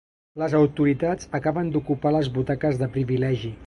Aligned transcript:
Les 0.43 0.55
autoritats 0.59 1.29
acaben 1.41 1.71
d'ocupar 1.77 2.17
les 2.19 2.35
butaques 2.39 2.85
de 2.85 2.93
privilegi. 2.99 3.59